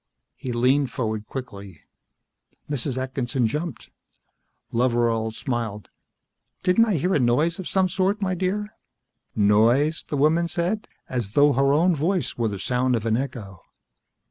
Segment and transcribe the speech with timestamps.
[0.35, 1.81] He leaned forward quickly.
[2.67, 2.97] Mrs.
[2.97, 3.91] Atkinson jumped.
[4.71, 5.89] Loveral smiled.
[6.63, 8.73] "Didn't I hear a noise of some sort, my dear?"
[9.35, 13.61] "Noise?" the woman said, as though her own voice were the sound of an echo.